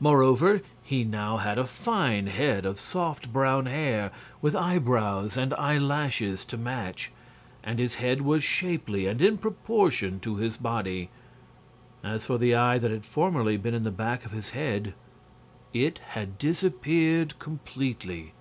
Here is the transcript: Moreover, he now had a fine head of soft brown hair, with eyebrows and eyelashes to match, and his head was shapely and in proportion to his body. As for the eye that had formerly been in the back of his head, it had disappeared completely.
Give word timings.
Moreover, 0.00 0.62
he 0.82 1.04
now 1.04 1.36
had 1.36 1.58
a 1.58 1.66
fine 1.66 2.28
head 2.28 2.64
of 2.64 2.80
soft 2.80 3.30
brown 3.30 3.66
hair, 3.66 4.10
with 4.40 4.56
eyebrows 4.56 5.36
and 5.36 5.52
eyelashes 5.52 6.46
to 6.46 6.56
match, 6.56 7.12
and 7.62 7.78
his 7.78 7.96
head 7.96 8.22
was 8.22 8.42
shapely 8.42 9.06
and 9.06 9.20
in 9.20 9.36
proportion 9.36 10.18
to 10.20 10.36
his 10.36 10.56
body. 10.56 11.10
As 12.02 12.24
for 12.24 12.38
the 12.38 12.54
eye 12.54 12.78
that 12.78 12.90
had 12.90 13.04
formerly 13.04 13.58
been 13.58 13.74
in 13.74 13.84
the 13.84 13.90
back 13.90 14.24
of 14.24 14.32
his 14.32 14.52
head, 14.52 14.94
it 15.74 15.98
had 15.98 16.38
disappeared 16.38 17.38
completely. 17.38 18.32